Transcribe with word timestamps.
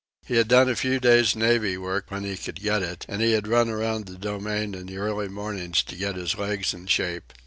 He 0.25 0.37
had 0.37 0.47
done 0.47 0.67
a 0.67 0.75
few 0.75 0.99
days' 0.99 1.35
navvy 1.35 1.77
work 1.77 2.05
when 2.09 2.23
he 2.23 2.35
could 2.35 2.59
get 2.59 2.81
it, 2.81 3.05
and 3.07 3.21
he 3.21 3.33
had 3.33 3.47
run 3.47 3.69
around 3.69 4.07
the 4.07 4.17
Domain 4.17 4.73
in 4.73 4.87
the 4.87 4.97
early 4.97 5.27
mornings 5.27 5.83
to 5.83 5.95
get 5.95 6.15
his 6.15 6.35
legs 6.35 6.73
in 6.73 6.87
shape. 6.87 7.31